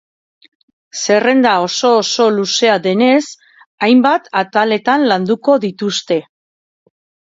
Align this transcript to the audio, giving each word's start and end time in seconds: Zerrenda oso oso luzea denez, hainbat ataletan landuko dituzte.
Zerrenda 1.01 1.51
oso 1.65 1.91
oso 1.99 2.27
luzea 2.39 2.79
denez, 2.87 3.21
hainbat 3.89 4.29
ataletan 4.45 5.09
landuko 5.15 5.63
dituzte. 5.71 6.23